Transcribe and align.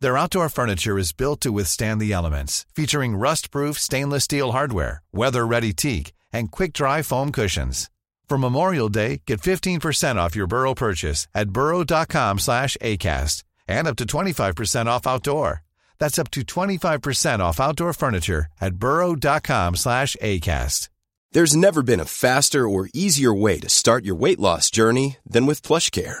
Their 0.00 0.16
outdoor 0.16 0.48
furniture 0.48 0.98
is 0.98 1.12
built 1.12 1.42
to 1.42 1.52
withstand 1.52 2.00
the 2.00 2.12
elements, 2.12 2.64
featuring 2.74 3.16
rust-proof 3.16 3.78
stainless 3.78 4.24
steel 4.24 4.52
hardware, 4.52 5.02
weather-ready 5.12 5.74
teak, 5.74 6.12
and 6.32 6.50
quick-dry 6.50 7.02
foam 7.02 7.30
cushions. 7.32 7.90
For 8.26 8.38
Memorial 8.38 8.88
Day, 8.88 9.20
get 9.26 9.42
15% 9.42 10.16
off 10.16 10.36
your 10.36 10.46
Burrow 10.46 10.72
purchase 10.72 11.28
at 11.34 11.50
burrow.com 11.50 12.38
slash 12.38 12.76
ACAST 12.80 13.42
and 13.68 13.86
up 13.86 13.96
to 13.96 14.04
25% 14.04 14.86
off 14.86 15.06
outdoor. 15.06 15.62
That's 15.98 16.18
up 16.18 16.30
to 16.30 16.40
25% 16.40 17.40
off 17.40 17.60
outdoor 17.60 17.92
furniture 17.92 18.46
at 18.60 18.76
burrow.com 18.76 19.76
slash 19.76 20.16
ACAST. 20.22 20.88
There's 21.32 21.54
never 21.54 21.82
been 21.82 22.00
a 22.00 22.04
faster 22.04 22.68
or 22.68 22.88
easier 22.94 23.34
way 23.34 23.60
to 23.60 23.68
start 23.68 24.04
your 24.04 24.16
weight 24.16 24.40
loss 24.40 24.70
journey 24.70 25.18
than 25.26 25.46
with 25.46 25.62
PlushCare. 25.62 26.20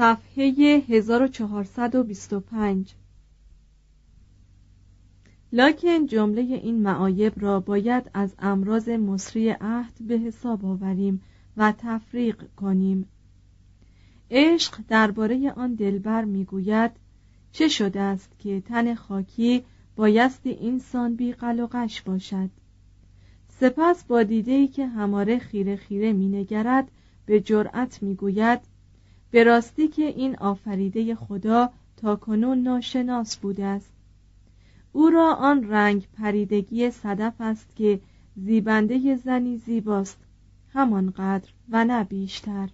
صفحه 0.00 0.82
1425 0.88 2.94
لکن 5.52 6.06
جمله 6.06 6.40
این 6.40 6.82
معایب 6.82 7.32
را 7.36 7.60
باید 7.60 8.10
از 8.14 8.34
امراض 8.38 8.88
مصری 8.88 9.50
عهد 9.50 9.92
به 10.00 10.18
حساب 10.18 10.64
آوریم 10.64 11.22
و 11.56 11.74
تفریق 11.78 12.44
کنیم. 12.56 13.08
عشق 14.30 14.78
درباره 14.88 15.50
آن 15.50 15.74
دلبر 15.74 16.24
می‌گوید 16.24 16.90
چه 17.52 17.68
شده 17.68 18.00
است 18.00 18.38
که 18.38 18.60
تن 18.60 18.94
خاکی 18.94 19.64
بایستی 19.96 20.50
اینسان 20.50 21.14
بی 21.14 21.32
قلقش 21.32 22.02
باشد؟ 22.02 22.50
سپس 23.48 24.04
با 24.04 24.22
دیده 24.22 24.52
ای 24.52 24.68
که 24.68 24.86
هماره 24.86 25.38
خیره 25.38 25.76
خیره 25.76 26.12
مینگرد 26.12 26.90
به 27.26 27.40
جرأت 27.40 28.02
می‌گوید 28.02 28.60
به 29.30 29.44
راستی 29.44 29.88
که 29.88 30.02
این 30.02 30.36
آفریده 30.36 31.14
خدا 31.14 31.70
تا 31.96 32.16
کنون 32.16 32.62
ناشناس 32.62 33.36
بوده 33.36 33.64
است 33.64 33.92
او 34.92 35.10
را 35.10 35.34
آن 35.34 35.70
رنگ 35.70 36.08
پریدگی 36.18 36.90
صدف 36.90 37.34
است 37.40 37.76
که 37.76 38.00
زیبنده 38.36 39.16
زنی 39.16 39.56
زیباست 39.56 40.18
همانقدر 40.74 41.48
و 41.70 41.84
نه 41.84 42.04
بیشتر 42.04 42.68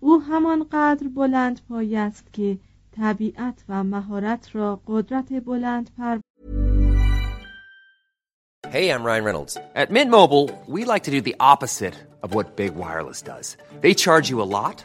او 0.00 0.22
همانقدر 0.22 1.08
بلند 1.08 1.60
پای 1.68 1.96
است 1.96 2.32
که 2.32 2.58
طبیعت 2.96 3.64
و 3.68 3.84
مهارت 3.84 4.56
را 4.56 4.80
قدرت 4.86 5.44
بلند 5.44 5.90
پر 5.98 6.18
Hey, 8.70 8.92
I'm 8.92 9.02
Ryan 9.02 9.24
Reynolds. 9.24 9.56
At 9.74 9.90
Mint 9.90 10.10
Mobile, 10.12 10.46
we 10.68 10.84
like 10.84 11.04
to 11.04 11.10
do 11.10 11.20
the 11.20 11.34
opposite 11.40 11.96
of 12.22 12.34
what 12.34 12.54
Big 12.54 12.76
Wireless 12.76 13.20
does. 13.20 13.56
They 13.80 13.94
charge 13.94 14.30
you 14.30 14.40
a 14.40 14.50
lot, 14.58 14.84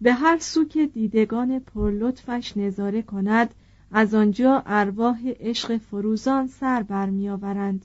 به 0.00 0.12
هر 0.12 0.38
سو 0.38 0.64
که 0.64 0.86
دیدگان 0.86 1.58
پرلطفش 1.58 2.56
نظاره 2.56 3.02
کند 3.02 3.54
از 3.90 4.14
آنجا 4.14 4.62
ارواح 4.66 5.28
عشق 5.40 5.76
فروزان 5.76 6.46
سر 6.46 6.82
برمیآورند. 6.82 7.84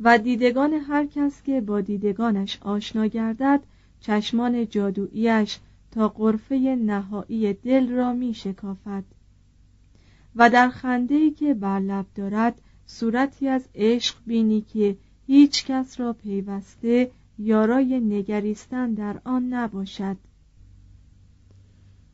و 0.00 0.18
دیدگان 0.18 0.72
هر 0.72 1.06
کس 1.06 1.42
که 1.42 1.60
با 1.60 1.80
دیدگانش 1.80 2.58
آشنا 2.60 3.06
گردد 3.06 3.60
چشمان 4.00 4.68
جادوییش 4.68 5.58
تا 5.90 6.08
قرفه 6.08 6.58
نهایی 6.58 7.52
دل 7.52 7.92
را 7.92 8.12
می 8.12 8.34
شکافد 8.34 9.04
و 10.36 10.50
در 10.50 10.68
خنده 10.68 11.30
که 11.30 11.54
بر 11.54 11.80
لب 11.80 12.06
دارد 12.14 12.60
صورتی 12.86 13.48
از 13.48 13.68
عشق 13.74 14.16
بینی 14.26 14.60
که 14.60 14.96
هیچ 15.26 15.66
کس 15.66 16.00
را 16.00 16.12
پیوسته 16.12 17.10
یارای 17.38 18.00
نگریستن 18.00 18.94
در 18.94 19.20
آن 19.24 19.54
نباشد. 19.54 20.16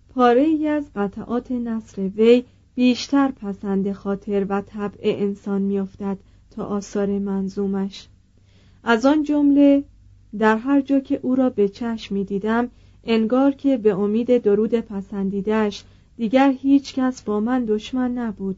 پاره 0.09 0.43
ای 0.43 0.69
از 0.69 0.91
قطعات 0.95 1.53
نصر 1.53 2.03
وی 2.03 2.45
بیشتر 2.75 3.31
پسند 3.31 3.93
خاطر 3.93 4.47
و 4.49 4.61
طبع 4.61 4.99
انسان 5.03 5.63
میافتد 5.63 6.19
تا 6.51 6.65
آثار 6.65 7.19
منظومش. 7.19 8.09
از 8.85 9.07
آن 9.07 9.23
جمله 9.23 9.85
در 10.39 10.57
هر 10.57 10.81
جا 10.81 11.01
که 11.01 11.21
او 11.23 11.35
را 11.35 11.51
به 11.51 11.69
چشم 11.69 12.15
می 12.15 12.25
دیدم 12.25 12.69
انگار 13.05 13.53
که 13.53 13.77
به 13.77 13.95
امید 13.95 14.39
درود 14.43 14.75
پسندیدش 14.75 15.85
دیگر 16.17 16.53
هیچ 16.53 16.95
کس 16.95 17.23
با 17.23 17.41
من 17.41 17.65
دشمن 17.65 18.19
نبود. 18.19 18.57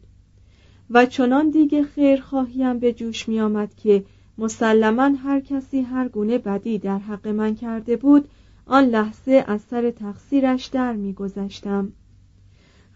و 0.91 1.07
چنان 1.07 1.51
دیگه 1.51 1.83
خیرخواهیم 1.83 2.79
به 2.79 2.93
جوش 2.93 3.29
می 3.29 3.41
آمد 3.41 3.75
که 3.75 4.05
مسلما 4.39 5.03
هر 5.03 5.41
کسی 5.41 5.81
هر 5.81 6.09
گونه 6.09 6.39
بدی 6.39 6.79
در 6.79 6.99
حق 6.99 7.29
من 7.29 7.55
کرده 7.55 7.97
بود 7.97 8.29
آن 8.67 8.85
لحظه 8.85 9.45
از 9.47 9.61
سر 9.61 9.91
تقصیرش 9.91 10.67
در 10.67 10.93
میگذشتم 10.93 11.93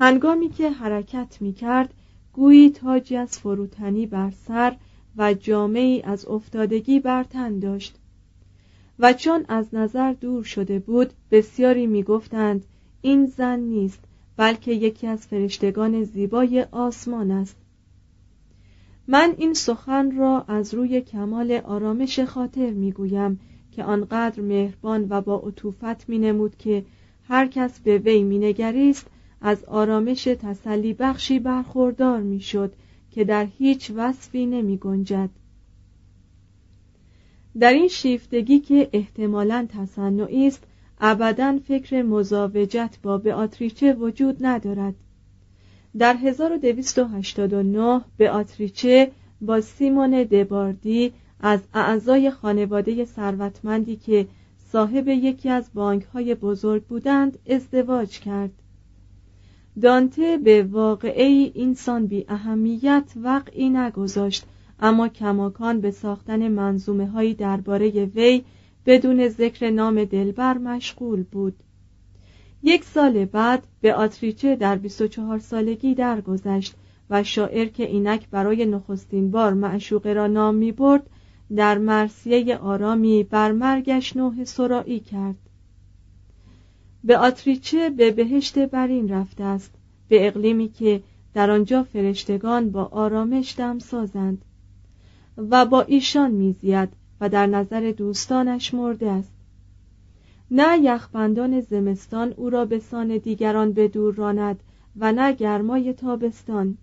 هنگامی 0.00 0.48
که 0.48 0.70
حرکت 0.70 1.36
می 1.40 1.52
کرد 1.52 1.94
گویی 2.32 2.70
تاجی 2.70 3.16
از 3.16 3.38
فروتنی 3.38 4.06
بر 4.06 4.30
سر 4.30 4.76
و 5.16 5.34
جامعی 5.34 6.02
از 6.02 6.28
افتادگی 6.28 7.00
بر 7.00 7.24
تن 7.24 7.58
داشت. 7.58 7.96
و 8.98 9.12
چون 9.12 9.44
از 9.48 9.66
نظر 9.72 10.12
دور 10.12 10.44
شده 10.44 10.78
بود 10.78 11.12
بسیاری 11.30 11.86
می‌گفتند 11.86 12.64
این 13.02 13.26
زن 13.26 13.58
نیست 13.58 14.00
بلکه 14.36 14.72
یکی 14.72 15.06
از 15.06 15.26
فرشتگان 15.26 16.04
زیبای 16.04 16.66
آسمان 16.72 17.30
است. 17.30 17.56
من 19.12 19.34
این 19.38 19.54
سخن 19.54 20.16
را 20.16 20.44
از 20.48 20.74
روی 20.74 21.00
کمال 21.00 21.52
آرامش 21.52 22.20
خاطر 22.20 22.70
می‌گویم 22.70 23.40
که 23.72 23.84
آنقدر 23.84 24.40
مهربان 24.40 25.06
و 25.08 25.20
با 25.20 25.38
عطوفت 25.38 26.08
مینمود 26.08 26.56
که 26.56 26.84
هر 27.28 27.46
کس 27.46 27.80
به 27.80 27.98
وی 27.98 28.22
مینگریست 28.22 29.06
از 29.40 29.64
آرامش 29.64 30.24
تسلی 30.24 30.94
بخشی 30.94 31.38
برخوردار 31.38 32.20
می‌شد 32.20 32.72
که 33.10 33.24
در 33.24 33.46
هیچ 33.58 33.92
وصفی 33.96 34.46
نمی 34.46 34.76
گنجد. 34.76 35.30
در 37.60 37.72
این 37.72 37.88
شیفتگی 37.88 38.58
که 38.58 38.88
احتمالا 38.92 39.66
تصنعی 39.68 40.46
است 40.46 40.64
ابدا 41.00 41.58
فکر 41.68 42.02
مزاوجت 42.02 42.98
با 43.02 43.18
بیاتریچه 43.18 43.92
وجود 43.92 44.36
ندارد 44.40 44.94
در 45.98 46.14
1289 46.14 48.00
بیاتریچه 48.18 49.10
با 49.40 49.60
سیمون 49.60 50.10
دباردی 50.10 51.12
از 51.40 51.60
اعضای 51.74 52.30
خانواده 52.30 53.04
ثروتمندی 53.04 53.96
که 53.96 54.26
صاحب 54.72 55.08
یکی 55.08 55.48
از 55.48 55.70
بانک 55.74 56.02
های 56.02 56.34
بزرگ 56.34 56.82
بودند 56.84 57.38
ازدواج 57.50 58.20
کرد. 58.20 58.50
دانته 59.82 60.36
به 60.36 60.62
واقعه 60.62 61.24
اینسان 61.54 62.06
بی 62.06 62.24
اهمیت 62.28 63.12
وقعی 63.16 63.70
نگذاشت 63.70 64.44
اما 64.80 65.08
کماکان 65.08 65.80
به 65.80 65.90
ساختن 65.90 66.48
منظومه 66.48 67.06
هایی 67.06 67.34
درباره 67.34 67.88
وی 68.04 68.44
بدون 68.86 69.28
ذکر 69.28 69.70
نام 69.70 70.04
دلبر 70.04 70.58
مشغول 70.58 71.22
بود. 71.22 71.54
یک 72.62 72.84
سال 72.84 73.24
بعد 73.24 73.66
به 73.80 73.94
آتریچه 73.94 74.56
در 74.56 74.76
24 74.76 75.38
سالگی 75.38 75.94
درگذشت 75.94 76.74
و 77.10 77.22
شاعر 77.22 77.66
که 77.66 77.86
اینک 77.86 78.28
برای 78.28 78.66
نخستین 78.66 79.30
بار 79.30 79.54
معشوقه 79.54 80.12
را 80.12 80.26
نام 80.26 80.54
می 80.54 80.72
برد 80.72 81.10
در 81.56 81.78
مرسیه 81.78 82.56
آرامی 82.56 83.22
بر 83.22 83.52
مرگش 83.52 84.16
نوح 84.16 84.44
سرایی 84.44 85.00
کرد. 85.00 85.36
به 87.04 87.18
آتریچه 87.18 87.90
به 87.90 88.10
بهشت 88.10 88.58
برین 88.58 89.08
رفته 89.08 89.44
است 89.44 89.74
به 90.08 90.26
اقلیمی 90.26 90.68
که 90.68 91.02
در 91.34 91.50
آنجا 91.50 91.82
فرشتگان 91.82 92.70
با 92.70 92.84
آرامش 92.84 93.54
دم 93.58 93.78
سازند 93.78 94.44
و 95.36 95.66
با 95.66 95.82
ایشان 95.82 96.30
میزید 96.30 96.88
و 97.20 97.28
در 97.28 97.46
نظر 97.46 97.92
دوستانش 97.96 98.74
مرده 98.74 99.10
است. 99.10 99.32
نه 100.50 100.78
یخبندان 100.78 101.60
زمستان 101.60 102.34
او 102.36 102.50
را 102.50 102.64
به 102.64 102.78
سان 102.78 103.18
دیگران 103.18 103.72
به 103.72 103.88
دور 103.88 104.14
راند 104.14 104.60
و 104.96 105.12
نه 105.12 105.32
گرمای 105.32 105.92
تابستان. 105.92 106.76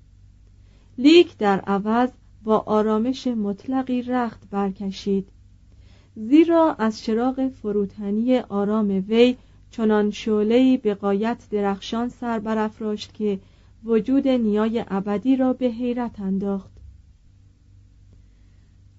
لیک 0.97 1.37
در 1.37 1.59
عوض 1.59 2.09
با 2.43 2.57
آرامش 2.57 3.27
مطلقی 3.27 4.01
رخت 4.01 4.49
برکشید. 4.49 5.27
زیرا 6.15 6.75
از 6.79 7.03
چراغ 7.03 7.47
فروتنی 7.47 8.39
آرام 8.39 9.03
وی 9.07 9.35
چنان 9.71 10.11
شعله‌ای 10.11 10.77
به 10.77 10.93
قایت 10.93 11.47
درخشان 11.51 12.09
سر 12.09 12.39
برافراشت 12.39 13.13
که 13.13 13.39
وجود 13.85 14.27
نیای 14.27 14.85
ابدی 14.87 15.35
را 15.35 15.53
به 15.53 15.65
حیرت 15.65 16.19
انداخت. 16.19 16.76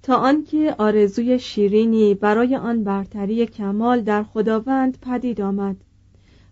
تا 0.09 0.17
آنکه 0.17 0.75
آرزوی 0.79 1.39
شیرینی 1.39 2.15
برای 2.15 2.57
آن 2.57 2.85
برتری 2.85 3.47
کمال 3.47 4.01
در 4.01 4.23
خداوند 4.23 4.99
پدید 5.03 5.41
آمد 5.41 5.77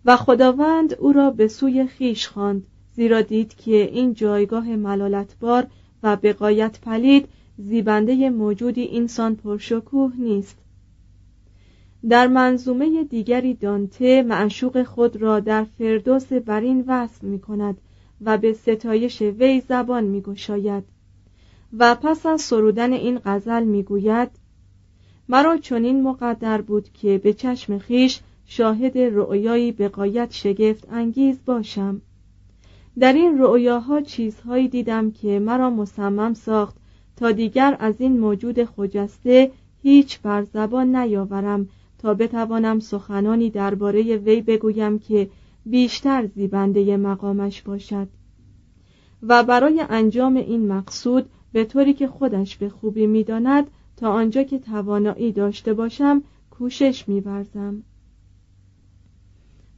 و 0.05 0.17
خداوند 0.17 0.95
او 0.95 1.13
را 1.13 1.31
به 1.31 1.49
سوی 1.49 1.87
خیش 1.87 2.29
خواند 2.29 2.67
زیرا 2.93 3.21
دید 3.21 3.55
که 3.55 3.77
این 3.77 4.15
جایگاه 4.15 4.77
ملالتبار 4.77 5.67
و 6.03 6.17
بقایت 6.17 6.81
پلید 6.81 7.29
زیبنده 7.59 8.31
موجودی 8.31 8.83
اینسان 8.83 9.37
پرشکوه 9.37 10.13
نیست. 10.19 10.57
در 12.09 12.27
منظومه 12.27 13.05
دیگری 13.05 13.55
دانته 13.55 14.23
معشوق 14.23 14.83
خود 14.83 15.17
را 15.17 15.41
در 15.41 15.65
فردوس 15.65 16.33
برین 16.33 16.85
وصل 16.87 17.27
می 17.27 17.41
کند 17.41 17.79
و 18.21 18.39
به 18.39 18.53
ستایش 18.53 19.23
وی 19.23 19.61
زبان 19.61 20.05
می 20.05 20.21
گشاید 20.21 20.96
و 21.79 21.95
پس 21.95 22.27
از 22.27 22.41
سرودن 22.41 22.93
این 22.93 23.21
غزل 23.25 23.65
می 23.65 23.83
گوید 23.83 24.31
مرا 25.29 25.57
چنین 25.57 26.03
مقدر 26.03 26.61
بود 26.61 26.93
که 26.93 27.19
به 27.19 27.33
چشم 27.33 27.79
خیش 27.79 28.21
شاهد 28.47 28.99
رؤیایی 28.99 29.73
به 29.73 29.89
قایت 29.89 30.33
شگفت 30.33 30.89
انگیز 30.91 31.39
باشم. 31.47 32.01
در 32.99 33.13
این 33.13 33.39
رؤیاها 33.39 34.01
چیزهایی 34.01 34.69
دیدم 34.69 35.11
که 35.11 35.39
مرا 35.39 35.71
مصمم 35.71 36.35
ساخت 36.35 36.77
تا 37.17 37.33
دیگر 37.33 37.77
از 37.81 37.95
این 37.99 38.21
موجود 38.21 38.65
خجسته 38.65 39.51
هیچ 39.83 40.21
بر 40.21 40.45
زبان 40.45 40.97
نیاورم 40.97 41.69
تا 41.99 42.15
بتوانم 42.15 42.79
سخنانی 42.79 43.51
درباره 43.51 44.17
وی 44.17 44.41
بگویم 44.41 44.99
که 44.99 45.31
بیشتر 45.67 46.27
زیبنده 46.27 46.97
مقامش 46.97 47.63
باشد. 47.63 48.09
و 49.23 49.45
برای 49.45 49.85
انجام 49.89 50.37
این 50.37 50.69
مقصود 50.69 51.29
به 51.57 51.65
طوری 51.65 51.93
که 51.93 52.07
خودش 52.07 52.57
به 52.57 52.69
خوبی 52.69 53.07
می‌داند 53.07 53.67
تا 53.97 54.13
آنجا 54.13 54.43
که 54.43 54.59
توانایی 54.59 55.33
داشته 55.33 55.75
باشم 55.75 56.23
کوشش 56.51 57.09
میورزم. 57.09 57.83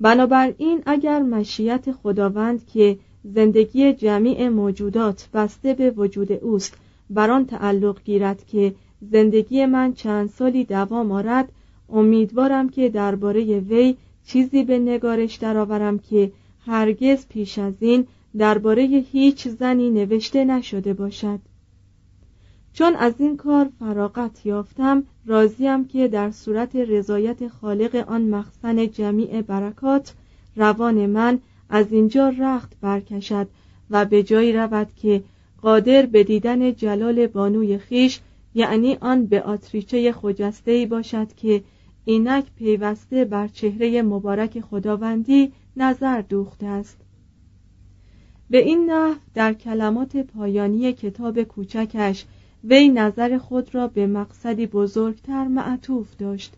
بنابراین 0.00 0.82
اگر 0.86 1.22
مشیت 1.22 1.92
خداوند 1.92 2.66
که 2.66 2.98
زندگی 3.24 3.92
جمیع 3.92 4.48
موجودات 4.48 5.28
بسته 5.34 5.74
به 5.74 5.90
وجود 5.90 6.32
اوست 6.32 6.76
بر 7.10 7.30
آن 7.30 7.46
تعلق 7.46 8.02
گیرد 8.04 8.46
که 8.46 8.74
زندگی 9.00 9.66
من 9.66 9.92
چند 9.92 10.28
سالی 10.28 10.64
دوام 10.64 11.12
آرد 11.12 11.52
امیدوارم 11.88 12.68
که 12.68 12.88
درباره 12.88 13.58
وی 13.58 13.96
چیزی 14.26 14.64
به 14.64 14.78
نگارش 14.78 15.34
درآورم 15.36 15.98
که 15.98 16.32
هرگز 16.66 17.26
پیش 17.28 17.58
از 17.58 17.74
این 17.80 18.06
درباره 18.38 18.82
هیچ 19.12 19.48
زنی 19.48 19.90
نوشته 19.90 20.44
نشده 20.44 20.94
باشد. 20.94 21.40
چون 22.72 22.94
از 22.94 23.14
این 23.18 23.36
کار 23.36 23.68
فراغت 23.78 24.46
یافتم 24.46 25.02
راضیم 25.26 25.84
که 25.84 26.08
در 26.08 26.30
صورت 26.30 26.76
رضایت 26.76 27.48
خالق 27.48 28.04
آن 28.08 28.22
مخزن 28.22 28.86
جمیع 28.86 29.42
برکات 29.42 30.14
روان 30.56 31.06
من 31.06 31.38
از 31.70 31.92
اینجا 31.92 32.28
رخت 32.28 32.72
برکشد 32.80 33.48
و 33.90 34.04
به 34.04 34.22
جایی 34.22 34.52
رود 34.52 34.88
که 34.96 35.22
قادر 35.62 36.06
به 36.06 36.24
دیدن 36.24 36.74
جلال 36.74 37.26
بانوی 37.26 37.78
خیش 37.78 38.20
یعنی 38.54 38.96
آن 39.00 39.26
به 39.26 39.42
آتریچه 39.42 40.12
خجسته 40.12 40.86
باشد 40.90 41.32
که 41.32 41.62
اینک 42.04 42.44
پیوسته 42.56 43.24
بر 43.24 43.48
چهره 43.48 44.02
مبارک 44.02 44.60
خداوندی 44.60 45.52
نظر 45.76 46.20
دوخته 46.20 46.66
است. 46.66 46.96
به 48.50 48.58
این 48.58 48.90
نحو 48.90 49.14
در 49.34 49.52
کلمات 49.52 50.16
پایانی 50.16 50.92
کتاب 50.92 51.42
کوچکش 51.42 52.24
وی 52.64 52.88
نظر 52.88 53.38
خود 53.38 53.74
را 53.74 53.88
به 53.88 54.06
مقصدی 54.06 54.66
بزرگتر 54.66 55.48
معطوف 55.48 56.16
داشت 56.16 56.54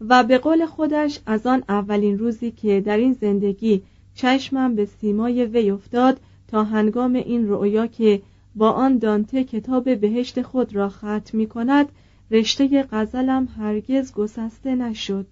و 0.00 0.24
به 0.24 0.38
قول 0.38 0.66
خودش 0.66 1.18
از 1.26 1.46
آن 1.46 1.64
اولین 1.68 2.18
روزی 2.18 2.50
که 2.50 2.80
در 2.80 2.96
این 2.96 3.12
زندگی 3.12 3.82
چشمم 4.14 4.74
به 4.74 4.84
سیمای 4.84 5.44
وی 5.44 5.70
افتاد 5.70 6.20
تا 6.48 6.64
هنگام 6.64 7.14
این 7.14 7.48
رؤیا 7.48 7.86
که 7.86 8.22
با 8.54 8.70
آن 8.70 8.98
دانته 8.98 9.44
کتاب 9.44 9.94
بهشت 10.00 10.42
خود 10.42 10.76
را 10.76 10.88
ختم 10.88 11.38
می 11.38 11.46
کند 11.46 11.88
رشته 12.30 12.82
غزلم 12.82 13.48
هرگز 13.58 14.12
گسسته 14.12 14.74
نشد. 14.74 15.26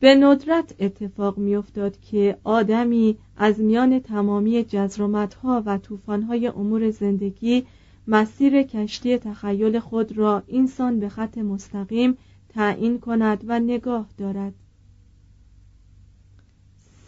به 0.00 0.14
ندرت 0.14 0.74
اتفاق 0.80 1.38
میافتاد 1.38 2.00
که 2.00 2.36
آدمی 2.44 3.16
از 3.36 3.60
میان 3.60 3.98
تمامی 3.98 4.64
جزرومتها 4.64 5.62
و 5.66 5.78
طوفانهای 5.78 6.46
امور 6.46 6.90
زندگی 6.90 7.64
مسیر 8.12 8.62
کشتی 8.62 9.18
تخیل 9.18 9.78
خود 9.78 10.18
را 10.18 10.42
اینسان 10.46 11.00
به 11.00 11.08
خط 11.08 11.38
مستقیم 11.38 12.18
تعیین 12.48 13.00
کند 13.00 13.44
و 13.46 13.60
نگاه 13.60 14.08
دارد. 14.18 14.54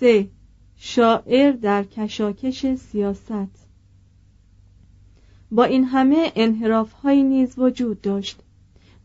سه. 0.00 0.28
شاعر 0.76 1.52
در 1.52 1.84
کشاکش 1.84 2.74
سیاست. 2.74 3.68
با 5.50 5.64
این 5.64 5.84
همه 5.84 6.32
انحراف 6.36 6.92
های 6.92 7.22
نیز 7.22 7.58
وجود 7.58 8.00
داشت. 8.00 8.40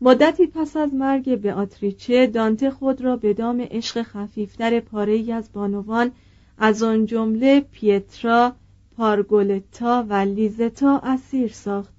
مدتی 0.00 0.46
پس 0.46 0.76
از 0.76 0.94
مرگ 0.94 1.40
به 1.40 1.54
آتریچه 1.54 2.26
دانته 2.26 2.70
خود 2.70 3.00
را 3.00 3.16
به 3.16 3.34
دام 3.34 3.60
عشق 3.60 4.02
خفیفتر 4.02 4.80
پاره 4.80 5.32
از 5.32 5.52
بانوان 5.52 6.10
از 6.58 6.82
آن 6.82 7.06
جمله 7.06 7.60
پیترا، 7.60 8.56
پارگولتا 8.98 10.06
و 10.08 10.14
لیزتا 10.14 11.00
اسیر 11.04 11.52
ساخت. 11.52 11.94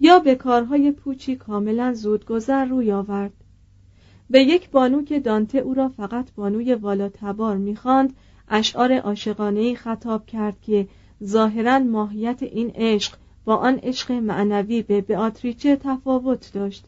یا 0.00 0.18
به 0.18 0.34
کارهای 0.34 0.92
پوچی 0.92 1.36
کاملا 1.36 1.94
زودگذر 1.94 2.64
روی 2.64 2.92
آورد. 2.92 3.32
به 4.30 4.40
یک 4.40 4.70
بانو 4.70 5.02
که 5.02 5.20
دانته 5.20 5.58
او 5.58 5.74
را 5.74 5.88
فقط 5.88 6.32
بانوی 6.34 6.74
والا 6.74 7.08
تبار 7.08 7.56
می‌خواند 7.56 8.12
اشعار 8.48 8.92
عاشقانه 8.98 9.74
خطاب 9.74 10.26
کرد 10.26 10.60
که 10.60 10.88
ظاهرا 11.24 11.78
ماهیت 11.78 12.42
این 12.42 12.70
عشق 12.74 13.16
با 13.44 13.56
آن 13.56 13.78
عشق 13.82 14.12
معنوی 14.12 14.82
به 14.82 15.00
بیاتریچه 15.00 15.76
تفاوت 15.76 16.52
داشت. 16.52 16.84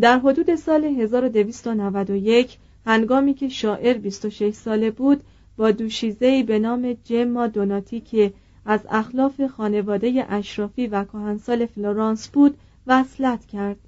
در 0.00 0.18
حدود 0.18 0.54
سال 0.54 0.84
1291 0.84 2.58
هنگامی 2.86 3.34
که 3.34 3.48
شاعر 3.48 3.98
26 3.98 4.54
ساله 4.54 4.90
بود 4.90 5.22
با 5.56 5.70
دوشیزهی 5.70 6.42
به 6.42 6.58
نام 6.58 6.92
جما 7.04 7.46
دوناتی 7.46 8.00
که 8.00 8.32
از 8.66 8.80
اخلاف 8.90 9.46
خانواده 9.46 10.26
اشرافی 10.28 10.86
و 10.86 11.04
کهنسال 11.04 11.66
فلورانس 11.66 12.28
بود 12.28 12.56
وصلت 12.86 13.46
کرد 13.46 13.78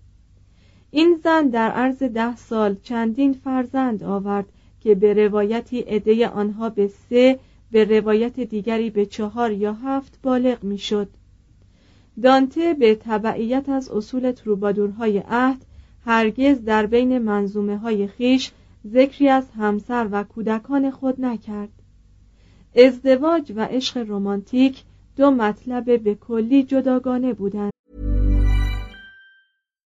این 0.90 1.20
زن 1.24 1.48
در 1.48 1.70
عرض 1.70 2.02
ده 2.02 2.36
سال 2.36 2.76
چندین 2.82 3.32
فرزند 3.32 4.04
آورد 4.04 4.46
که 4.80 4.94
به 4.94 5.14
روایتی 5.14 5.80
عده 5.80 6.28
آنها 6.28 6.68
به 6.68 6.88
سه 6.88 7.38
به 7.72 7.84
روایت 7.84 8.40
دیگری 8.40 8.90
به 8.90 9.06
چهار 9.06 9.52
یا 9.52 9.72
هفت 9.72 10.18
بالغ 10.22 10.64
می‌شد. 10.64 11.08
دانته 12.22 12.74
به 12.74 12.94
تبعیت 12.94 13.68
از 13.68 13.90
اصول 13.90 14.30
تروبادورهای 14.30 15.22
عهد 15.28 15.64
هرگز 16.04 16.64
در 16.64 16.86
بین 16.86 17.18
منظومه 17.18 17.76
های 17.78 18.06
خیش 18.06 18.52
ذکری 18.87 19.29
از 19.29 19.43
همسر 19.57 20.07
و 20.11 20.23
کودکان 20.23 20.91
خود 20.91 21.21
نکرد 21.21 21.69
ازدواج 22.75 23.53
و 23.55 23.65
عشق 23.65 23.97
رمانتیک 23.97 24.83
دو 25.15 25.31
مطلب 25.31 26.03
به 26.03 26.15
کلی 26.15 26.63
جداگانه 26.63 27.33
بودند 27.33 27.71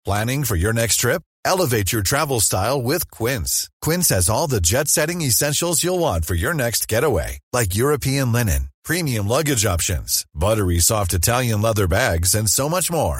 Planning 0.07 0.43
for 0.43 0.55
your 0.55 0.71
next 0.71 0.97
trip? 0.97 1.21
Elevate 1.53 1.91
your 1.91 2.03
travel 2.03 2.39
style 2.39 2.79
with 2.79 3.09
Quince. 3.17 3.69
Quince 3.85 4.09
has 4.09 4.29
all 4.29 4.47
the 4.47 4.61
jet-setting 4.61 5.21
essentials 5.21 5.83
you'll 5.83 6.05
want 6.07 6.25
for 6.25 6.35
your 6.35 6.53
next 6.53 6.87
getaway, 6.87 7.39
like 7.57 7.81
European 7.83 8.31
linen, 8.31 8.69
premium 8.83 9.27
luggage 9.27 9.65
options, 9.65 10.09
buttery 10.43 10.79
soft 10.79 11.11
Italian 11.13 11.59
leather 11.59 11.87
bags, 11.87 12.35
and 12.35 12.47
so 12.47 12.69
much 12.75 12.91
more. 12.91 13.19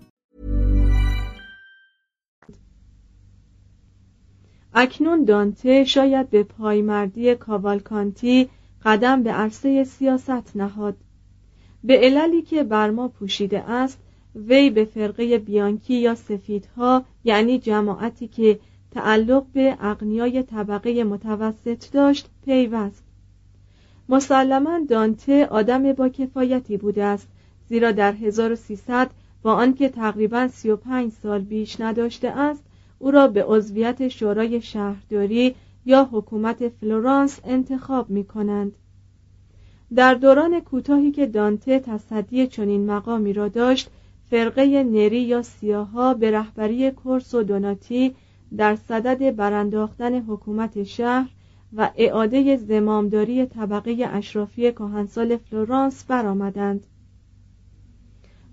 اکنون 4.73 5.23
دانته 5.23 5.83
شاید 5.83 6.29
به 6.29 6.43
پایمردی 6.43 7.35
کاوالکانتی 7.35 8.49
قدم 8.85 9.23
به 9.23 9.31
عرصه 9.31 9.83
سیاست 9.83 10.55
نهاد. 10.55 10.95
به 11.83 11.97
عللی 11.97 12.41
که 12.41 12.63
بر 12.63 12.89
ما 12.89 13.07
پوشیده 13.07 13.69
است 13.69 13.99
وی 14.35 14.69
به 14.69 14.85
فرقه 14.85 15.37
بیانکی 15.37 15.93
یا 15.93 16.15
سفیدها 16.15 17.03
یعنی 17.23 17.59
جماعتی 17.59 18.27
که 18.27 18.59
تعلق 18.91 19.43
به 19.53 19.77
اغنیای 19.79 20.43
طبقه 20.43 21.03
متوسط 21.03 21.91
داشت 21.91 22.29
پیوست. 22.45 23.03
مسلما 24.09 24.79
دانته 24.89 25.45
آدم 25.45 25.93
با 25.93 26.09
کفایتی 26.09 26.77
بوده 26.77 27.03
است 27.03 27.27
زیرا 27.69 27.91
در 27.91 28.11
1300 28.13 29.09
با 29.43 29.53
آنکه 29.53 29.89
تقریبا 29.89 30.47
35 30.47 31.11
سال 31.11 31.41
بیش 31.41 31.81
نداشته 31.81 32.27
است 32.27 32.63
او 33.01 33.11
را 33.11 33.27
به 33.27 33.43
عضویت 33.43 34.07
شورای 34.07 34.61
شهرداری 34.61 35.55
یا 35.85 36.09
حکومت 36.11 36.67
فلورانس 36.67 37.39
انتخاب 37.43 38.09
می 38.09 38.23
کنند. 38.23 38.75
در 39.95 40.13
دوران 40.13 40.59
کوتاهی 40.59 41.11
که 41.11 41.25
دانته 41.25 41.79
تصدی 41.79 42.47
چنین 42.47 42.85
مقامی 42.85 43.33
را 43.33 43.47
داشت 43.47 43.89
فرقه 44.29 44.83
نری 44.83 45.21
یا 45.21 45.41
سیاها 45.41 46.13
به 46.13 46.31
رهبری 46.31 46.91
کورس 46.91 47.33
و 47.33 47.43
دوناتی 47.43 48.15
در 48.57 48.75
صدد 48.75 49.35
برانداختن 49.35 50.21
حکومت 50.21 50.83
شهر 50.83 51.29
و 51.73 51.89
اعاده 51.95 52.57
زمامداری 52.57 53.45
طبقه 53.45 54.09
اشرافی 54.11 54.71
کهنسال 54.71 55.37
فلورانس 55.37 56.03
برآمدند. 56.03 56.87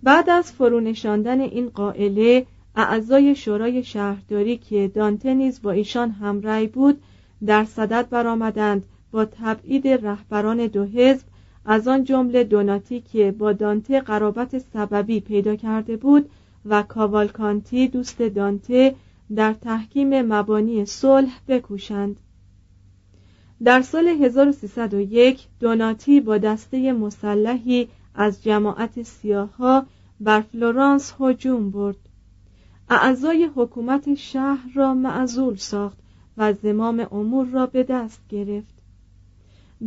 بعد 0.02 0.30
از 0.30 0.52
فرونشاندن 0.52 1.40
این 1.40 1.68
قائله 1.68 2.46
اعضای 2.80 3.35
شورای 3.35 3.85
شهرداری 3.85 4.56
که 4.56 4.88
دانته 4.94 5.35
نیز 5.35 5.62
با 5.62 5.70
ایشان 5.70 6.11
همرأی 6.11 6.66
بود 6.66 7.02
در 7.47 7.64
صدد 7.64 8.08
برآمدند 8.11 8.85
با 9.11 9.25
تبعید 9.25 9.88
رهبران 9.88 10.66
دو 10.66 10.85
حزب 10.85 11.26
از 11.64 11.88
آن 11.88 12.04
جمله 12.04 12.44
دوناتی 12.44 13.00
که 13.00 13.32
با 13.32 13.52
دانته 13.52 14.00
قرابت 14.00 14.58
سببی 14.58 15.20
پیدا 15.20 15.56
کرده 15.56 15.97
بود 15.97 16.30
و 16.64 16.82
کاوالکانتی 16.82 17.88
دوست 17.88 18.23
دانته 18.23 18.94
در 19.35 19.52
تحکیم 19.52 20.23
مبانی 20.23 20.85
صلح 20.85 21.40
بکوشند. 21.49 22.16
در 23.64 23.82
سال 23.82 24.08
1301 24.08 25.47
دوناتی 25.61 26.20
با 26.20 26.38
دسته 26.38 26.92
مسلحی 26.92 27.88
از 28.14 28.44
جماعت 28.44 29.02
سیاها 29.02 29.87
بر 30.20 30.40
فلورانس 30.40 31.14
هجوم 31.20 31.70
برد. 31.70 32.07
اعضای 32.90 33.50
حکومت 33.57 34.14
شهر 34.14 34.71
را 34.75 34.95
معزول 34.95 35.57
ساخت 35.57 35.99
و 36.37 36.52
زمام 36.52 37.07
امور 37.12 37.47
را 37.47 37.66
به 37.66 37.83
دست 37.83 38.21
گرفت. 38.28 38.75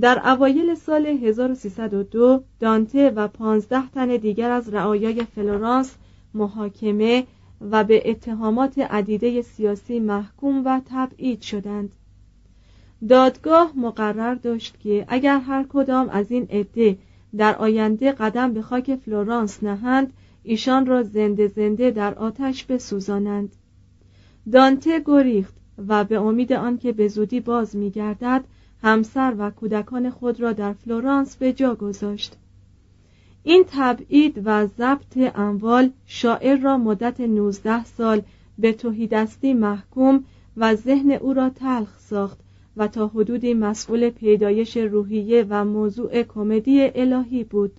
در 0.02 0.30
اوایل 0.30 0.76
سال 0.76 1.06
1302 1.06 2.44
دانته 2.60 3.10
و 3.10 3.28
پانزده 3.28 3.90
تن 3.90 4.18
دیگر 4.18 4.52
از 4.52 4.74
رعایای 4.74 5.24
فلورانس 5.24 5.96
محاکمه 6.34 7.24
و 7.72 7.84
به 7.84 8.10
اتهامات 8.10 8.78
عدیده 8.78 9.42
سیاسی 9.42 10.00
محکوم 10.00 10.66
و 10.66 10.82
تبعید 10.86 11.42
شدند. 11.42 11.92
دادگاه 13.10 13.72
مقرر 13.76 14.36
داشت 14.36 14.80
که 14.80 15.06
اگر 15.08 15.40
هر 15.40 15.66
کدام 15.70 16.10
از 16.10 16.32
این 16.32 16.48
عده 16.50 16.98
در 17.38 17.56
آینده 17.56 18.12
قدم 18.12 18.54
به 18.54 18.62
خاک 18.62 18.96
فلورانس 18.96 19.64
نهند 19.64 20.14
ایشان 20.44 20.86
را 20.86 21.04
زنده 21.04 21.48
زنده 21.48 21.92
در 21.92 22.14
آتش 22.14 22.66
بسوزانند. 22.66 23.56
دانته 24.52 25.02
گریخت 25.06 25.54
و 25.88 26.04
به 26.04 26.20
امید 26.20 26.54
آنکه 26.54 26.92
به 26.92 27.08
زودی 27.08 27.40
باز 27.40 27.76
میگردد 27.76 28.44
همسر 28.82 29.36
و 29.38 29.50
کودکان 29.50 30.10
خود 30.10 30.42
را 30.42 30.54
در 30.54 30.74
فلورانس 30.74 31.36
به 31.36 31.54
جا 31.54 31.76
گذاشت. 31.76 32.38
این 33.44 33.64
تبعید 33.68 34.42
و 34.46 34.68
ضبط 34.68 35.18
اموال 35.36 35.90
شاعر 36.06 36.58
را 36.58 36.78
مدت 36.78 37.22
19 37.22 37.86
سال 37.86 38.22
به 38.58 38.74
توهیدستی 38.74 39.54
محکوم 39.54 40.24
و 40.58 40.76
ذهن 40.76 41.12
او 41.12 41.34
را 41.34 41.50
تلخ 41.50 42.00
ساخت 42.00 42.40
و 42.78 42.88
تا 42.88 43.08
حدودی 43.08 43.54
مسئول 43.54 44.10
پیدایش 44.10 44.78
روحیه 44.78 45.46
و 45.50 45.66
موضوع 45.66 46.24
کمدی 46.24 46.92
الهی 46.96 47.44
بود. 47.44 47.72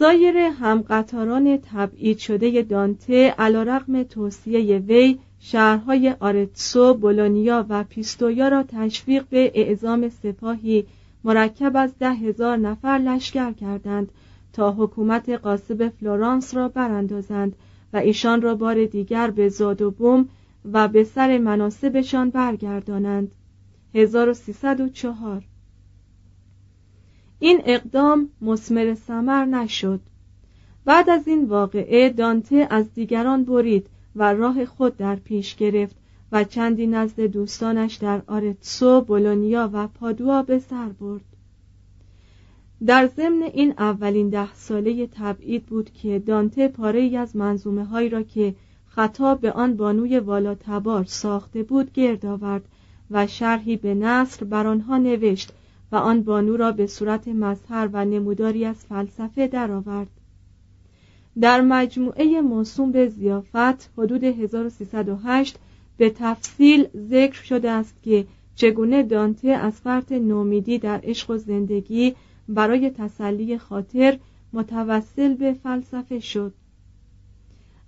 سایر 0.00 0.36
همقطاران 0.36 1.58
تبعید 1.62 2.18
شده 2.18 2.62
دانته 2.62 3.34
علا 3.38 3.62
رقم 3.62 4.02
توصیه 4.02 4.78
وی 4.78 5.18
شهرهای 5.38 6.14
آرتسو، 6.20 6.94
بولونیا 6.94 7.66
و 7.68 7.84
پیستویا 7.84 8.48
را 8.48 8.62
تشویق 8.62 9.24
به 9.30 9.52
اعزام 9.54 10.08
سپاهی 10.08 10.86
مرکب 11.24 11.72
از 11.76 11.98
ده 11.98 12.10
هزار 12.14 12.56
نفر 12.56 12.98
لشکر 12.98 13.52
کردند 13.52 14.12
تا 14.52 14.72
حکومت 14.72 15.28
قاسب 15.28 15.88
فلورانس 15.88 16.54
را 16.54 16.68
براندازند 16.68 17.56
و 17.92 17.96
ایشان 17.96 18.42
را 18.42 18.54
بار 18.54 18.84
دیگر 18.84 19.30
به 19.30 19.48
زاد 19.48 19.82
و 19.82 19.90
بوم 19.90 20.28
و 20.72 20.88
به 20.88 21.04
سر 21.04 21.38
مناسبشان 21.38 22.30
برگردانند. 22.30 23.32
1304 23.94 25.44
این 27.42 27.62
اقدام 27.64 28.28
مسمر 28.40 28.94
سمر 28.94 29.44
نشد 29.44 30.00
بعد 30.84 31.10
از 31.10 31.28
این 31.28 31.44
واقعه 31.44 32.10
دانته 32.10 32.66
از 32.70 32.94
دیگران 32.94 33.44
برید 33.44 33.86
و 34.16 34.32
راه 34.32 34.64
خود 34.64 34.96
در 34.96 35.16
پیش 35.16 35.56
گرفت 35.56 35.96
و 36.32 36.44
چندی 36.44 36.86
نزد 36.86 37.20
دوستانش 37.20 37.94
در 37.94 38.22
آرتسو، 38.26 39.00
بولونیا 39.00 39.70
و 39.72 39.88
پادوا 39.88 40.42
به 40.42 40.58
سر 40.58 40.88
برد. 40.88 41.24
در 42.86 43.06
ضمن 43.06 43.42
این 43.42 43.74
اولین 43.78 44.28
ده 44.28 44.54
ساله 44.54 45.06
تبعید 45.06 45.66
بود 45.66 45.90
که 45.92 46.18
دانته 46.18 46.68
پاره 46.68 47.00
ای 47.00 47.16
از 47.16 47.36
منظومه 47.36 47.84
هایی 47.84 48.08
را 48.08 48.22
که 48.22 48.54
خطاب 48.86 49.40
به 49.40 49.52
آن 49.52 49.76
بانوی 49.76 50.18
والا 50.18 50.54
تبار 50.54 51.04
ساخته 51.04 51.62
بود 51.62 51.92
گرد 51.92 52.26
آورد 52.26 52.64
و 53.10 53.26
شرحی 53.26 53.76
به 53.76 53.94
نصر 53.94 54.44
بر 54.44 54.66
آنها 54.66 54.98
نوشت 54.98 55.52
و 55.92 55.96
آن 55.96 56.22
بانو 56.22 56.56
را 56.56 56.72
به 56.72 56.86
صورت 56.86 57.28
مظهر 57.28 57.88
و 57.92 58.04
نموداری 58.04 58.64
از 58.64 58.76
فلسفه 58.76 59.46
درآورد. 59.46 60.10
در 61.40 61.60
مجموعه 61.60 62.40
موسوم 62.40 62.92
به 62.92 63.08
زیافت 63.08 63.90
حدود 63.98 64.24
1308 64.24 65.58
به 65.96 66.10
تفصیل 66.10 66.88
ذکر 67.08 67.42
شده 67.42 67.70
است 67.70 68.02
که 68.02 68.26
چگونه 68.54 69.02
دانته 69.02 69.48
از 69.48 69.80
فرط 69.80 70.12
نومیدی 70.12 70.78
در 70.78 71.00
عشق 71.02 71.30
و 71.30 71.36
زندگی 71.36 72.14
برای 72.48 72.90
تسلی 72.90 73.58
خاطر 73.58 74.18
متوسل 74.52 75.34
به 75.34 75.52
فلسفه 75.52 76.20
شد 76.20 76.54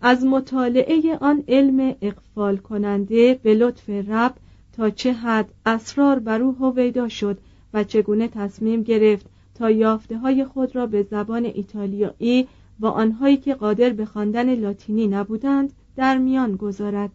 از 0.01 0.25
مطالعه 0.25 1.19
آن 1.21 1.45
علم 1.49 1.95
اقفال 2.03 2.57
کننده 2.57 3.41
به 3.43 3.55
لطف 3.55 3.91
رب 3.91 4.35
تا 4.73 4.91
چه 4.91 5.13
حد 5.13 5.51
اسرار 5.67 6.19
بر 6.19 6.43
او 6.43 6.57
هویدا 6.61 7.09
شد 7.09 7.39
و 7.75 7.85
چگونه 7.85 8.29
تصمیم 8.29 8.83
گرفت 8.83 9.27
تا 9.55 9.71
یافته 9.71 10.19
های 10.19 10.45
خود 10.45 10.77
را 10.77 10.87
به 10.87 11.03
زبان 11.03 11.45
ایتالیایی 11.45 12.49
با 12.79 12.91
آنهایی 12.91 13.37
که 13.37 13.55
قادر 13.55 13.91
به 13.91 14.05
خواندن 14.05 14.55
لاتینی 14.55 15.07
نبودند 15.07 15.73
در 15.97 16.19
میان 16.19 16.57
گذارد. 16.57 17.11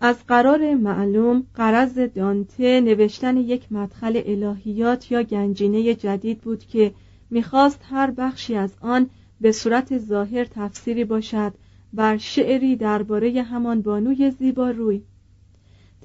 از 0.00 0.26
قرار 0.26 0.74
معلوم 0.74 1.46
قرض 1.54 1.98
دانته 1.98 2.80
نوشتن 2.80 3.36
یک 3.36 3.72
مدخل 3.72 4.22
الهیات 4.26 5.12
یا 5.12 5.22
گنجینه 5.22 5.94
جدید 5.94 6.40
بود 6.40 6.64
که 6.64 6.94
می‌خواست 7.30 7.80
هر 7.90 8.10
بخشی 8.10 8.54
از 8.54 8.74
آن 8.80 9.10
به 9.40 9.52
صورت 9.52 9.98
ظاهر 9.98 10.44
تفسیری 10.44 11.04
باشد 11.04 11.52
بر 11.92 12.16
شعری 12.16 12.76
درباره 12.76 13.42
همان 13.42 13.82
بانوی 13.82 14.30
زیبا 14.30 14.70
روی 14.70 15.02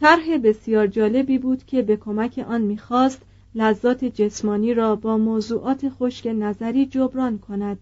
طرح 0.03 0.37
بسیار 0.37 0.87
جالبی 0.87 1.37
بود 1.37 1.65
که 1.65 1.81
به 1.81 1.97
کمک 1.97 2.45
آن 2.47 2.61
می‌خواست 2.61 3.21
لذات 3.55 4.05
جسمانی 4.05 4.73
را 4.73 4.95
با 4.95 5.17
موضوعات 5.17 5.89
خشک 5.89 6.27
نظری 6.27 6.85
جبران 6.85 7.37
کند. 7.37 7.79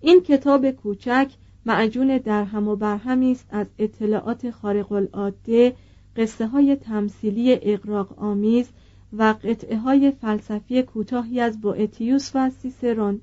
این 0.00 0.20
کتاب 0.20 0.70
کوچک 0.70 1.32
معجون 1.66 2.18
درهم 2.18 2.68
و 2.68 2.76
برهمی 2.76 3.32
است 3.32 3.46
از 3.50 3.66
اطلاعات 3.78 4.50
خارق 4.50 4.92
العاده 4.92 5.76
قصه 6.16 6.46
های 6.46 6.76
تمثیلی 6.76 7.58
اقراق 7.62 8.18
آمیز 8.18 8.68
و 9.12 9.34
قطعه 9.44 9.78
های 9.78 10.10
فلسفی 10.10 10.82
کوتاهی 10.82 11.40
از 11.40 11.60
بوئتیوس 11.60 12.30
و 12.34 12.50
سیسرون. 12.50 13.20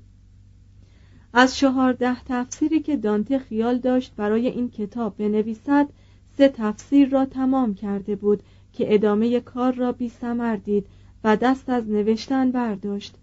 از 1.32 1.56
چهارده 1.56 2.24
تفسیری 2.24 2.80
که 2.80 2.96
دانته 2.96 3.38
خیال 3.38 3.78
داشت 3.78 4.12
برای 4.16 4.48
این 4.48 4.70
کتاب 4.70 5.16
بنویسد 5.16 5.88
سه 6.36 6.48
تفسیر 6.48 7.08
را 7.08 7.24
تمام 7.24 7.74
کرده 7.74 8.16
بود 8.16 8.42
که 8.72 8.94
ادامه 8.94 9.40
کار 9.40 9.72
را 9.72 9.92
بی 9.92 10.12
دید 10.64 10.86
و 11.24 11.36
دست 11.36 11.68
از 11.68 11.90
نوشتن 11.90 12.50
برداشت. 12.50 13.14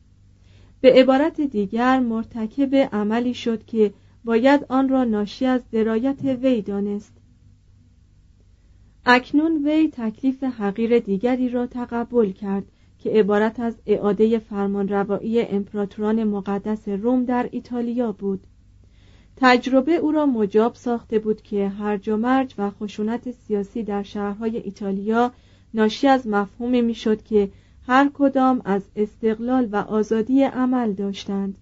به 0.82 0.94
عبارت 0.94 1.42
دیگر 1.42 2.00
مرتکب 2.00 2.76
عملی 2.76 3.34
شد 3.34 3.66
که 3.66 3.94
باید 4.24 4.66
آن 4.70 4.90
را 4.90 5.04
ناشی 5.04 5.46
از 5.46 5.62
درایت 5.72 6.24
وی 6.24 6.62
دانست. 6.62 7.14
اکنون 9.06 9.68
وی 9.68 9.90
تکلیف 9.94 10.44
حقیر 10.44 11.00
دیگری 11.00 11.50
را 11.50 11.68
تقبل 11.68 12.32
کرد 12.32 12.64
که 13.00 13.10
عبارت 13.10 13.60
از 13.60 13.76
اعاده 13.86 14.40
فرمانروایی 14.40 15.42
امپراتوران 15.42 16.24
مقدس 16.24 16.88
روم 16.88 17.26
در 17.26 17.50
ایتالیا 17.52 18.12
بود. 18.12 18.48
تجربه 19.42 19.96
او 19.96 20.12
را 20.12 20.26
مجاب 20.26 20.76
ساخته 20.76 21.20
بود 21.20 21.42
که 21.42 21.68
هرج 21.70 22.10
و 22.10 22.18
مرج 22.18 22.54
و 22.58 22.70
خشونت 22.70 23.32
سیاسی 23.32 23.84
در 23.84 24.04
شهرهای 24.04 24.58
ایتالیا 24.58 25.32
ناشی 25.74 26.08
از 26.08 26.28
مفهومی 26.28 26.82
می‌شد 26.82 27.24
که 27.24 27.50
هر 27.88 28.10
کدام 28.14 28.62
از 28.66 28.82
استقلال 28.96 29.70
و 29.72 29.76
آزادی 29.76 30.44
عمل 30.44 30.94
داشتند. 30.94 31.58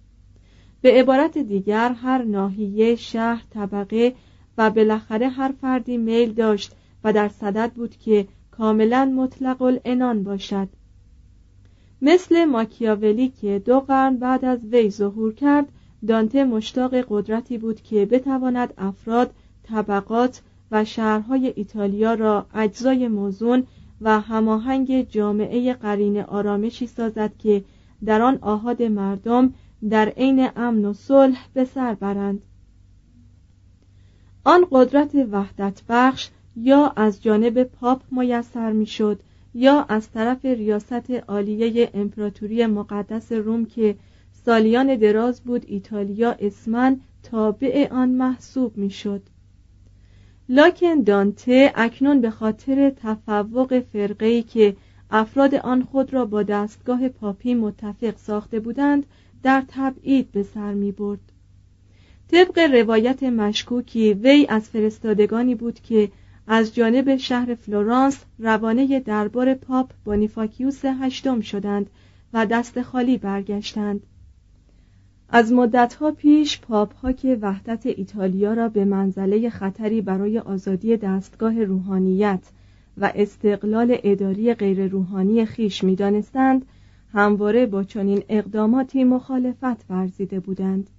به 0.80 0.92
عبارت 1.00 1.38
دیگر 1.38 1.92
هر 1.92 2.22
ناحیه 2.22 2.96
شهر 2.96 3.44
طبقه 3.50 4.14
و 4.58 4.70
بالاخره 4.70 5.28
هر 5.28 5.52
فردی 5.60 5.96
میل 5.96 6.32
داشت 6.32 6.72
و 7.04 7.12
در 7.12 7.28
صدد 7.28 7.72
بود 7.72 7.96
که 7.96 8.26
کاملا 8.50 9.04
مطلق 9.04 9.62
الانان 9.62 10.22
باشد. 10.22 10.68
مثل 12.02 12.44
ماکیاولی 12.44 13.28
که 13.28 13.62
دو 13.64 13.80
قرن 13.80 14.16
بعد 14.16 14.44
از 14.44 14.58
وی 14.64 14.90
ظهور 14.90 15.34
کرد 15.34 15.68
دانته 16.06 16.44
مشتاق 16.44 16.94
قدرتی 17.08 17.58
بود 17.58 17.82
که 17.82 18.06
بتواند 18.06 18.74
افراد 18.78 19.30
طبقات 19.62 20.42
و 20.70 20.84
شهرهای 20.84 21.52
ایتالیا 21.56 22.14
را 22.14 22.46
اجزای 22.54 23.08
موزون 23.08 23.66
و 24.00 24.20
هماهنگ 24.20 25.08
جامعه 25.08 25.74
قرین 25.74 26.20
آرامشی 26.20 26.86
سازد 26.86 27.36
که 27.38 27.64
در 28.04 28.22
آن 28.22 28.38
آهاد 28.40 28.82
مردم 28.82 29.54
در 29.90 30.08
عین 30.08 30.48
امن 30.56 30.84
و 30.84 30.92
صلح 30.92 31.46
به 31.54 31.64
سر 31.64 31.94
برند. 31.94 32.42
آن 34.44 34.66
قدرت 34.70 35.14
وحدت 35.14 35.82
بخش 35.88 36.30
یا 36.56 36.92
از 36.96 37.22
جانب 37.22 37.62
پاپ 37.62 38.02
میسر 38.10 38.72
می‌شد 38.72 39.20
یا 39.54 39.86
از 39.88 40.10
طرف 40.10 40.44
ریاست 40.44 41.10
عالیه 41.10 41.90
امپراتوری 41.94 42.66
مقدس 42.66 43.32
روم 43.32 43.64
که 43.64 43.96
سالیان 44.48 44.96
دراز 44.96 45.40
بود 45.40 45.64
ایتالیا 45.66 46.36
اسماً 46.40 47.00
تابع 47.22 47.88
آن 47.90 48.08
محسوب 48.08 48.76
می‌شد 48.76 49.22
لاکن 50.48 51.02
دانته 51.02 51.72
اکنون 51.74 52.20
به 52.20 52.30
خاطر 52.30 52.90
تفوق 52.90 53.80
فرقه‌ای 53.92 54.42
که 54.42 54.76
افراد 55.10 55.54
آن 55.54 55.82
خود 55.82 56.14
را 56.14 56.24
با 56.24 56.42
دستگاه 56.42 57.08
پاپی 57.08 57.54
متفق 57.54 58.16
ساخته 58.16 58.60
بودند 58.60 59.06
در 59.42 59.64
تبعید 59.68 60.32
به 60.32 60.42
سر 60.42 60.74
می 60.74 60.92
برد. 60.92 61.32
طبق 62.28 62.58
روایت 62.58 63.22
مشکوکی 63.22 64.14
وی 64.14 64.46
از 64.48 64.68
فرستادگانی 64.68 65.54
بود 65.54 65.80
که 65.80 66.10
از 66.46 66.74
جانب 66.74 67.16
شهر 67.16 67.54
فلورانس 67.54 68.24
روانه 68.38 69.00
دربار 69.00 69.54
پاپ 69.54 69.90
بونیفاکیوس 70.04 70.84
هشتم 70.84 71.40
شدند 71.40 71.90
و 72.32 72.46
دست 72.46 72.82
خالی 72.82 73.18
برگشتند 73.18 74.02
از 75.30 75.52
مدتها 75.52 76.10
پیش 76.10 76.60
پاپ 76.60 76.94
ها 76.94 77.12
که 77.12 77.38
وحدت 77.40 77.86
ایتالیا 77.86 78.52
را 78.52 78.68
به 78.68 78.84
منزله 78.84 79.50
خطری 79.50 80.00
برای 80.00 80.38
آزادی 80.38 80.96
دستگاه 80.96 81.64
روحانیت 81.64 82.40
و 82.96 83.12
استقلال 83.14 83.96
اداری 84.02 84.54
غیر 84.54 84.86
روحانی 84.86 85.44
خیش 85.44 85.84
می 85.84 85.96
دانستند 85.96 86.66
همواره 87.12 87.66
با 87.66 87.84
چنین 87.84 88.22
اقداماتی 88.28 89.04
مخالفت 89.04 89.90
ورزیده 89.90 90.40
بودند. 90.40 90.90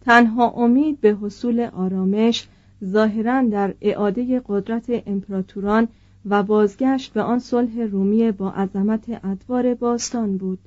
تنها 0.00 0.50
امید 0.50 1.00
به 1.00 1.14
حصول 1.14 1.60
آرامش 1.60 2.48
ظاهرا 2.84 3.42
در 3.42 3.74
اعاده 3.80 4.42
قدرت 4.46 5.02
امپراتوران 5.06 5.88
و 6.26 6.42
بازگشت 6.42 7.12
به 7.12 7.22
آن 7.22 7.38
صلح 7.38 7.80
رومی 7.80 8.32
با 8.32 8.50
عظمت 8.50 9.24
ادوار 9.24 9.74
باستان 9.74 10.36
بود. 10.36 10.58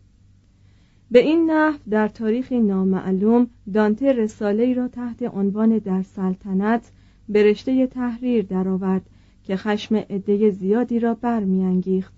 به 1.12 1.20
این 1.20 1.52
نحو 1.52 1.78
در 1.89 2.08
تاریخی 2.08 2.60
نامعلوم 2.60 3.48
دانته 3.74 4.13
رساله 4.13 4.74
را 4.74 4.88
تحت 4.88 5.24
عنوان 5.24 5.78
در 5.78 6.04
سلطنت 6.04 6.91
به 7.30 7.43
رشته 7.43 7.88
تحریر 7.88 8.46
درآورد 8.46 9.02
که 9.43 9.58
خشم 9.58 9.96
عده 9.96 10.50
زیادی 10.50 11.00
را 11.00 11.13
برمیانگیخت. 11.13 12.17